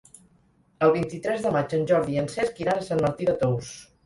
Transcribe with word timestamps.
El 0.87 0.93
vint-i-tres 0.95 1.43
de 1.47 1.51
maig 1.57 1.75
en 1.79 1.85
Jordi 1.93 2.17
i 2.19 2.19
en 2.23 2.31
Cesc 2.37 2.63
iran 2.65 2.83
a 2.83 2.89
Sant 2.89 3.05
Martí 3.05 3.31
de 3.31 3.39
Tous. 3.45 3.71